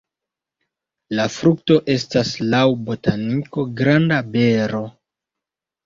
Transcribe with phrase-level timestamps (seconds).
[1.19, 4.87] La frukto estas laŭ botaniko granda bero.